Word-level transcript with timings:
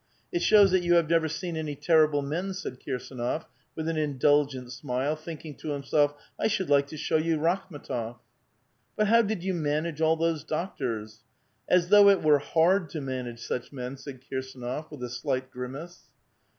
"It 0.33 0.41
shows 0.41 0.71
that 0.71 0.81
vou 0.81 0.95
have 0.95 1.07
never 1.11 1.27
seen 1.29 1.53
anv 1.53 1.79
temble 1.79 2.23
men," 2.23 2.55
said 2.55 2.79
Kirsdnof, 2.79 3.45
with 3.75 3.87
an 3.87 3.97
indulgient 3.97 4.71
smile, 4.71 5.15
thinking 5.15 5.53
to 5.57 5.73
himself,••' 5.73 6.13
I 6.39 6.47
should 6.47 6.71
like 6.71 6.87
to 6.87 6.97
show 6.97 7.19
vou 7.21 7.37
Rakhm^tof."" 7.37 8.17
But 8.97 9.07
how 9.09 9.21
did 9.21 9.43
you 9.43 9.53
manage 9.53 10.01
all 10.01 10.15
those 10.15 10.43
doctors?"" 10.43 11.19
As 11.69 11.89
though 11.89 12.09
it 12.09 12.23
were 12.23 12.39
hard 12.39 12.89
to 12.89 12.99
manage 12.99 13.41
such 13.41 13.71
men!" 13.71 13.95
said 13.95 14.21
Kir 14.27 14.39
sdnof, 14.39 14.89
with 14.89 15.03
a 15.03 15.09
slight 15.11 15.51
grimace. 15.51 16.01